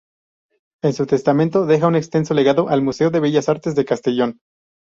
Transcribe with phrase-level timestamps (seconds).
[0.81, 4.39] En su testamento deja un extenso legado al Museo de Bellas Artes de Castellón.